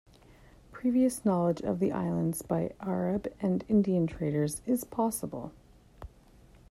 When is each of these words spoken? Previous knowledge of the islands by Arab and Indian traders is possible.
Previous 0.71 1.23
knowledge 1.23 1.61
of 1.61 1.79
the 1.79 1.91
islands 1.91 2.41
by 2.41 2.73
Arab 2.79 3.31
and 3.39 3.63
Indian 3.69 4.07
traders 4.07 4.63
is 4.65 4.83
possible. 4.83 5.51